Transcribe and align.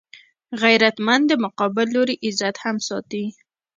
غیرتمند 0.61 1.23
د 1.27 1.33
مقابل 1.45 1.87
لوري 1.95 2.15
عزت 2.25 2.55
هم 2.63 2.77
ساتي 2.87 3.25